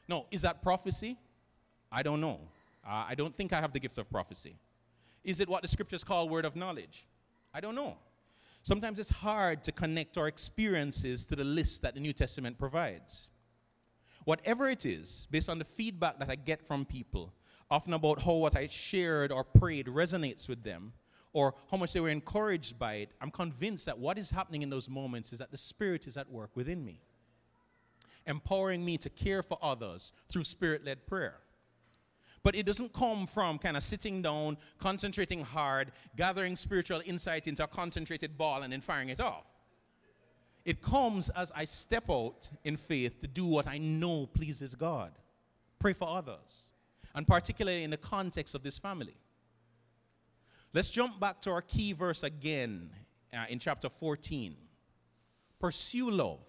[0.08, 1.18] No, is that prophecy?
[1.92, 2.40] I don't know.
[2.86, 4.56] Uh, I don't think I have the gift of prophecy.
[5.24, 7.06] Is it what the scriptures call word of knowledge?
[7.54, 7.98] I don't know.
[8.64, 13.28] Sometimes it's hard to connect our experiences to the list that the New Testament provides.
[14.24, 17.34] Whatever it is, based on the feedback that I get from people,
[17.70, 20.94] often about how what I shared or prayed resonates with them,
[21.34, 24.70] or how much they were encouraged by it, I'm convinced that what is happening in
[24.70, 27.02] those moments is that the Spirit is at work within me,
[28.26, 31.40] empowering me to care for others through Spirit led prayer.
[32.44, 37.64] But it doesn't come from kind of sitting down, concentrating hard, gathering spiritual insight into
[37.64, 39.46] a concentrated ball, and then firing it off.
[40.66, 45.12] It comes as I step out in faith to do what I know pleases God.
[45.80, 46.68] Pray for others,
[47.16, 49.16] and particularly in the context of this family.
[50.74, 52.90] Let's jump back to our key verse again
[53.34, 54.56] uh, in chapter 14.
[55.60, 56.40] Pursue love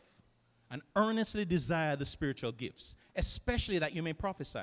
[0.71, 4.61] and earnestly desire the spiritual gifts, especially that you may prophesy.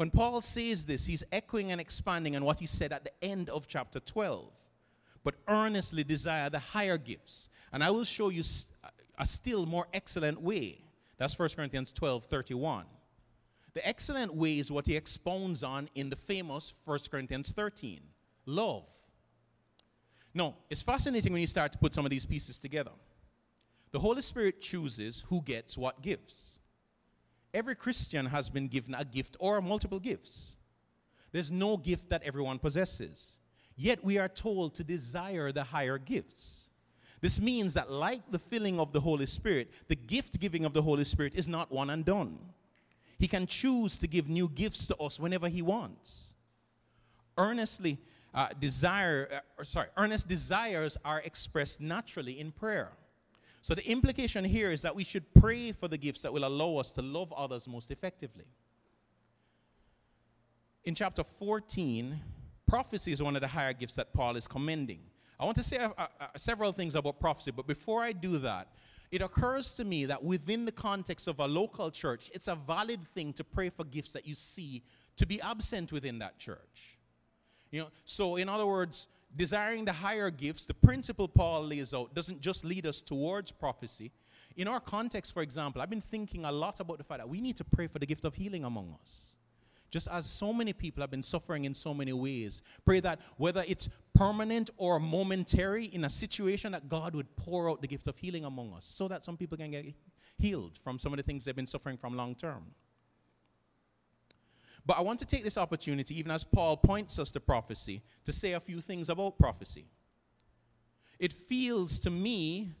[0.00, 3.50] When Paul says this, he's echoing and expanding on what he said at the end
[3.50, 4.50] of chapter 12.
[5.22, 7.50] But earnestly desire the higher gifts.
[7.70, 8.42] And I will show you
[9.18, 10.86] a still more excellent way.
[11.18, 12.86] That's 1 Corinthians 12 31.
[13.74, 18.00] The excellent way is what he expounds on in the famous 1 Corinthians 13
[18.46, 18.86] love.
[20.32, 22.92] No, it's fascinating when you start to put some of these pieces together.
[23.92, 26.59] The Holy Spirit chooses who gets what gifts.
[27.52, 30.56] Every Christian has been given a gift or multiple gifts.
[31.32, 33.38] There's no gift that everyone possesses.
[33.76, 36.68] Yet we are told to desire the higher gifts.
[37.20, 40.82] This means that, like the filling of the Holy Spirit, the gift giving of the
[40.82, 42.38] Holy Spirit is not one and done.
[43.18, 46.34] He can choose to give new gifts to us whenever He wants.
[47.36, 47.98] Earnestly
[48.34, 52.92] uh, desire, uh, sorry, earnest desires are expressed naturally in prayer.
[53.62, 56.76] So the implication here is that we should pray for the gifts that will allow
[56.76, 58.46] us to love others most effectively.
[60.84, 62.18] In chapter 14,
[62.66, 65.00] prophecy is one of the higher gifts that Paul is commending.
[65.38, 65.86] I want to say
[66.36, 68.68] several things about prophecy, but before I do that,
[69.10, 73.00] it occurs to me that within the context of a local church, it's a valid
[73.14, 74.82] thing to pray for gifts that you see
[75.16, 76.98] to be absent within that church.
[77.70, 82.14] You know, so in other words, desiring the higher gifts, the principle Paul lays out
[82.14, 84.10] doesn't just lead us towards prophecy.
[84.56, 87.40] In our context, for example, I've been thinking a lot about the fact that we
[87.40, 89.36] need to pray for the gift of healing among us.
[89.90, 93.64] Just as so many people have been suffering in so many ways, pray that whether
[93.66, 98.16] it's permanent or momentary in a situation, that God would pour out the gift of
[98.16, 99.86] healing among us so that some people can get
[100.38, 102.66] healed from some of the things they've been suffering from long term.
[104.86, 108.32] But I want to take this opportunity, even as Paul points us to prophecy, to
[108.32, 109.86] say a few things about prophecy.
[111.18, 112.72] It feels to me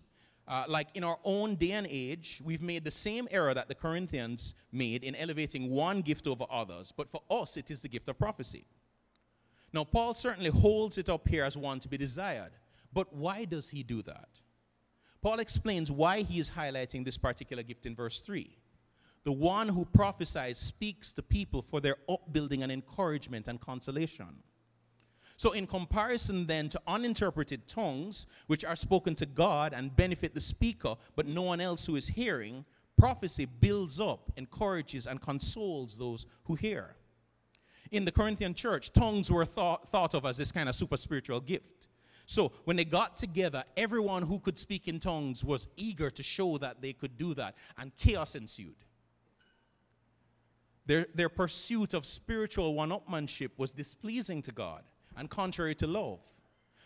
[0.50, 3.74] uh, like in our own day and age, we've made the same error that the
[3.74, 8.08] Corinthians made in elevating one gift over others, but for us, it is the gift
[8.08, 8.66] of prophecy.
[9.72, 12.50] Now, Paul certainly holds it up here as one to be desired,
[12.92, 14.40] But why does he do that?
[15.22, 18.50] Paul explains why he is highlighting this particular gift in verse 3.
[19.24, 24.42] The one who prophesies speaks to people for their upbuilding and encouragement and consolation.
[25.36, 30.40] So, in comparison then to uninterpreted tongues, which are spoken to God and benefit the
[30.40, 32.64] speaker, but no one else who is hearing,
[32.98, 36.94] prophecy builds up, encourages, and consoles those who hear.
[37.90, 41.40] In the Corinthian church, tongues were thought, thought of as this kind of super spiritual
[41.40, 41.88] gift.
[42.26, 46.58] So when they got together, everyone who could speak in tongues was eager to show
[46.58, 48.76] that they could do that, and chaos ensued.
[50.86, 54.82] Their, their pursuit of spiritual one upmanship was displeasing to God
[55.16, 56.20] and contrary to love.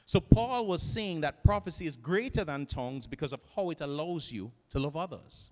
[0.06, 4.30] So Paul was saying that prophecy is greater than tongues because of how it allows
[4.30, 5.50] you to love others.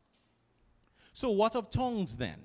[1.14, 2.38] So, what of tongues then?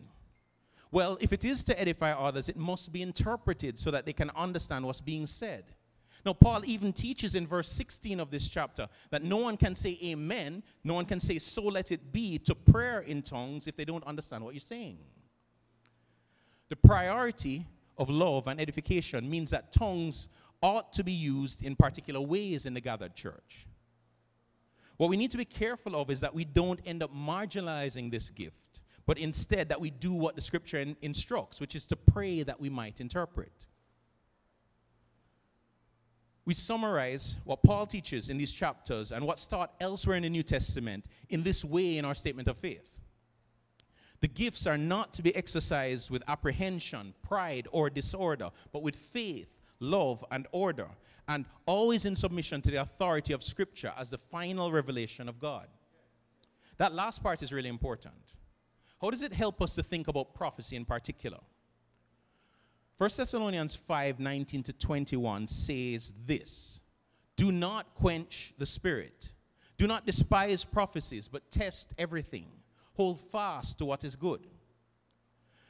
[0.91, 4.29] Well, if it is to edify others, it must be interpreted so that they can
[4.35, 5.65] understand what's being said.
[6.25, 9.97] Now, Paul even teaches in verse 16 of this chapter that no one can say
[10.03, 13.85] amen, no one can say so let it be to prayer in tongues if they
[13.85, 14.97] don't understand what you're saying.
[16.69, 17.65] The priority
[17.97, 20.27] of love and edification means that tongues
[20.61, 23.67] ought to be used in particular ways in the gathered church.
[24.97, 28.29] What we need to be careful of is that we don't end up marginalizing this
[28.31, 32.43] gift, but instead that we do what the scripture in- instructs, which is to pray
[32.43, 33.67] that we might interpret
[36.47, 40.43] we summarize what Paul teaches in these chapters and what's taught elsewhere in the New
[40.43, 42.89] Testament in this way in our statement of faith.
[44.19, 49.49] The gifts are not to be exercised with apprehension, pride, or disorder, but with faith,
[49.79, 50.87] love, and order,
[51.27, 55.67] and always in submission to the authority of Scripture as the final revelation of God.
[56.77, 58.35] That last part is really important.
[59.01, 61.39] How does it help us to think about prophecy in particular?
[62.97, 66.81] 1 Thessalonians 5 19 to 21 says this
[67.35, 69.33] Do not quench the spirit.
[69.77, 72.47] Do not despise prophecies, but test everything.
[72.97, 74.45] Hold fast to what is good.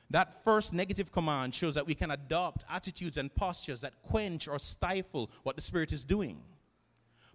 [0.09, 4.57] That first negative command shows that we can adopt attitudes and postures that quench or
[4.57, 6.41] stifle what the Spirit is doing.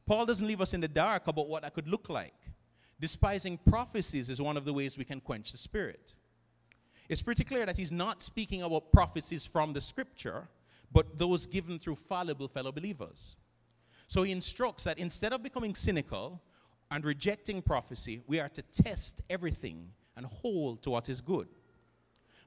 [0.07, 2.35] Paul doesn't leave us in the dark about what that could look like.
[2.99, 6.15] Despising prophecies is one of the ways we can quench the Spirit
[7.13, 10.49] it's pretty clear that he's not speaking about prophecies from the scripture,
[10.91, 13.37] but those given through fallible fellow believers.
[14.07, 16.43] So he instructs that instead of becoming cynical
[16.93, 21.49] and rejecting prophecy, we are to test everything and hold to what is good.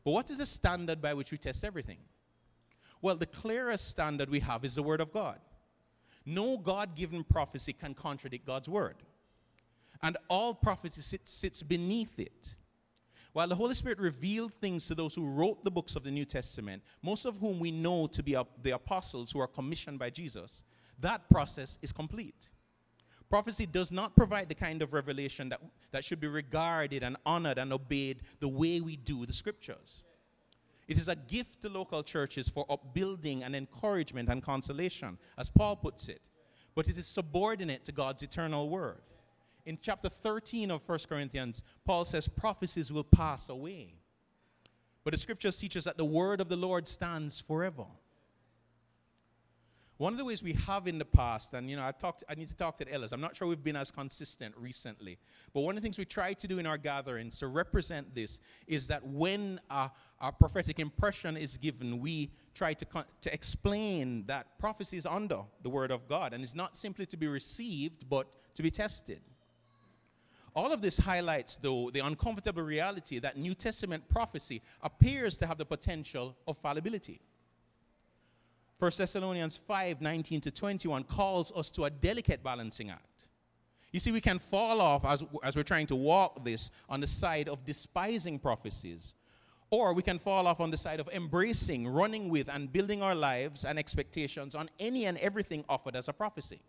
[0.03, 1.97] But what is the standard by which we test everything?
[3.01, 5.39] Well, the clearest standard we have is the Word of God.
[6.27, 8.97] No God given prophecy can contradict God's Word.
[10.03, 12.53] And all prophecy sits, sits beneath it.
[13.33, 16.23] While the Holy Spirit revealed things to those who wrote the books of the New
[16.23, 20.61] Testament, most of whom we know to be the apostles who are commissioned by Jesus,
[20.99, 22.49] that process is complete.
[23.29, 25.61] Prophecy does not provide the kind of revelation that,
[25.91, 30.03] that should be regarded and honored and obeyed the way we do the scriptures.
[30.87, 35.75] It is a gift to local churches for upbuilding and encouragement and consolation, as Paul
[35.75, 36.21] puts it,
[36.75, 39.01] but it is subordinate to God's eternal word
[39.65, 43.95] in chapter 13 of 1 Corinthians, Paul says prophecies will pass away.
[45.03, 47.85] But the scriptures teach us that the word of the Lord stands forever.
[49.97, 52.35] One of the ways we have in the past, and you know, I talked, I
[52.35, 53.13] need to talk to elders.
[53.13, 55.17] I'm not sure we've been as consistent recently,
[55.53, 58.41] but one of the things we try to do in our gatherings to represent this
[58.67, 59.89] is that when a,
[60.19, 65.43] a prophetic impression is given, we try to con- to explain that prophecy is under
[65.63, 69.21] the word of God and is not simply to be received, but to be tested.
[70.57, 75.57] All of this highlights, though, the uncomfortable reality that New Testament prophecy appears to have
[75.57, 77.21] the potential of fallibility.
[78.79, 83.27] 1 Thessalonians 5 19 to 21 calls us to a delicate balancing act.
[83.91, 87.07] You see, we can fall off as, as we're trying to walk this on the
[87.07, 89.13] side of despising prophecies,
[89.69, 93.15] or we can fall off on the side of embracing, running with, and building our
[93.15, 96.59] lives and expectations on any and everything offered as a prophecy.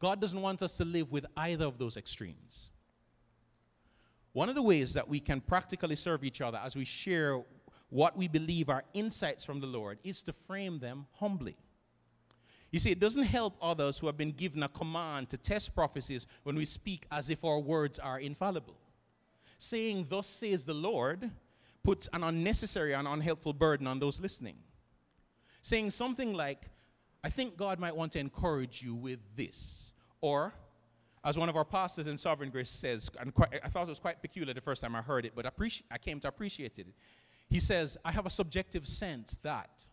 [0.00, 2.70] God doesn't want us to live with either of those extremes.
[4.32, 7.42] One of the ways that we can practically serve each other as we share
[7.94, 11.56] what we believe are insights from the Lord is to frame them humbly.
[12.72, 16.26] You see, it doesn't help others who have been given a command to test prophecies
[16.42, 18.76] when we speak as if our words are infallible.
[19.60, 21.30] Saying, Thus says the Lord,
[21.84, 24.56] puts an unnecessary and unhelpful burden on those listening.
[25.62, 26.62] Saying something like,
[27.22, 29.92] I think God might want to encourage you with this.
[30.20, 30.52] Or,
[31.24, 34.00] as one of our pastors in Sovereign Grace says, and quite, I thought it was
[34.00, 36.88] quite peculiar the first time I heard it, but I came to appreciate it.
[37.48, 39.84] He says, I have a subjective sense that,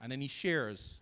[0.00, 1.00] and then he shares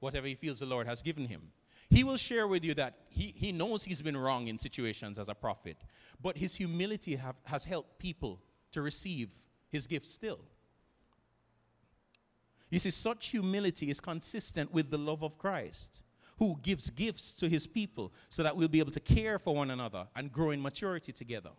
[0.00, 1.52] whatever he feels the Lord has given him.
[1.90, 5.28] He will share with you that he, he knows he's been wrong in situations as
[5.28, 5.76] a prophet,
[6.22, 8.40] but his humility have, has helped people
[8.72, 9.30] to receive
[9.70, 10.40] his gift still.
[12.70, 16.00] You see, such humility is consistent with the love of Christ,
[16.38, 19.70] who gives gifts to his people so that we'll be able to care for one
[19.70, 21.50] another and grow in maturity together.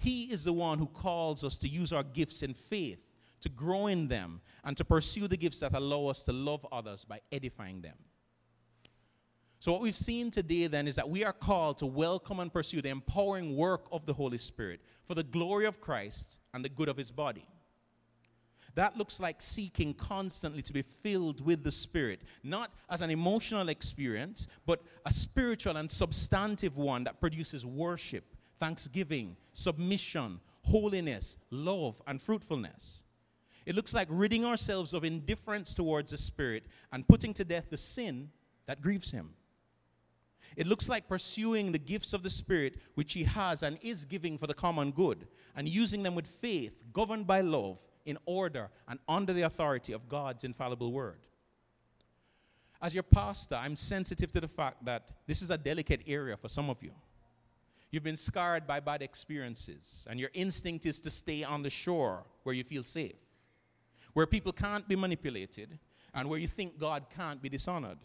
[0.00, 3.06] He is the one who calls us to use our gifts in faith,
[3.42, 7.04] to grow in them, and to pursue the gifts that allow us to love others
[7.04, 7.96] by edifying them.
[9.58, 12.80] So, what we've seen today then is that we are called to welcome and pursue
[12.80, 16.88] the empowering work of the Holy Spirit for the glory of Christ and the good
[16.88, 17.46] of his body.
[18.76, 23.68] That looks like seeking constantly to be filled with the Spirit, not as an emotional
[23.68, 28.24] experience, but a spiritual and substantive one that produces worship,
[28.60, 33.02] thanksgiving, submission, holiness, love, and fruitfulness.
[33.66, 37.78] It looks like ridding ourselves of indifference towards the Spirit and putting to death the
[37.78, 38.30] sin
[38.66, 39.30] that grieves Him.
[40.56, 44.38] It looks like pursuing the gifts of the Spirit which He has and is giving
[44.38, 48.98] for the common good and using them with faith, governed by love, in order and
[49.08, 51.20] under the authority of God's infallible word.
[52.82, 56.48] As your pastor, I'm sensitive to the fact that this is a delicate area for
[56.48, 56.92] some of you.
[57.90, 62.24] You've been scarred by bad experiences, and your instinct is to stay on the shore
[62.44, 63.16] where you feel safe,
[64.12, 65.78] where people can't be manipulated,
[66.14, 67.98] and where you think God can't be dishonored.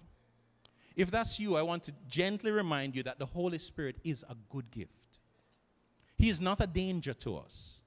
[0.95, 4.35] If that's you, I want to gently remind you that the Holy Spirit is a
[4.49, 4.91] good gift.
[6.17, 7.81] He is not a danger to us.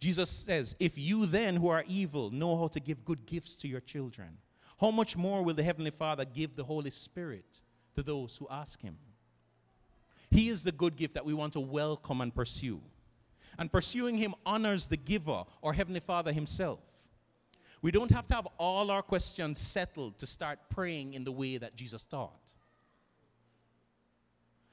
[0.00, 3.68] Jesus says, If you then who are evil know how to give good gifts to
[3.68, 4.38] your children,
[4.80, 7.60] how much more will the Heavenly Father give the Holy Spirit
[7.94, 8.96] to those who ask Him?
[10.30, 12.80] He is the good gift that we want to welcome and pursue.
[13.58, 16.80] And pursuing Him honors the giver or Heavenly Father Himself.
[17.82, 21.56] We don't have to have all our questions settled to start praying in the way
[21.56, 22.52] that Jesus taught.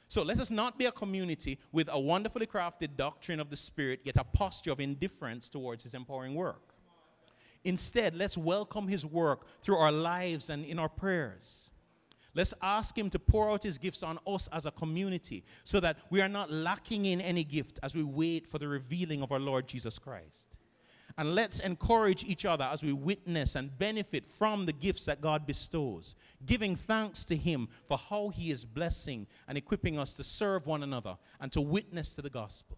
[0.10, 4.02] So let us not be a community with a wonderfully crafted doctrine of the Spirit,
[4.04, 6.74] yet a posture of indifference towards His empowering work.
[7.64, 11.72] Instead, let's welcome His work through our lives and in our prayers.
[12.38, 15.98] Let's ask Him to pour out His gifts on us as a community so that
[16.12, 19.40] we are not lacking in any gift as we wait for the revealing of our
[19.40, 20.60] Lord Jesus Christ.
[21.18, 25.48] And let's encourage each other as we witness and benefit from the gifts that God
[25.48, 26.14] bestows,
[26.46, 30.84] giving thanks to Him for how He is blessing and equipping us to serve one
[30.84, 32.78] another and to witness to the gospel.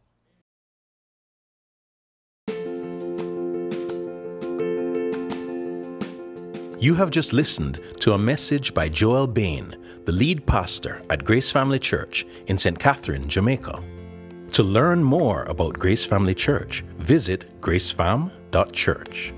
[6.80, 9.76] You have just listened to a message by Joel Bain,
[10.06, 12.80] the lead pastor at Grace Family Church in St.
[12.80, 13.84] Catherine, Jamaica.
[14.54, 19.34] To learn more about Grace Family Church, visit gracefam.church.